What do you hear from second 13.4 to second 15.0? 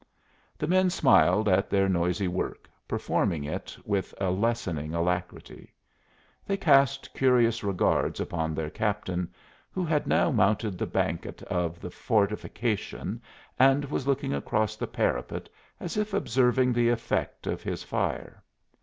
and was looking across the